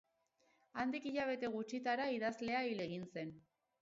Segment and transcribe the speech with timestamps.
[0.83, 3.37] Handik hilabete gutxitara idazlea hil egin zen.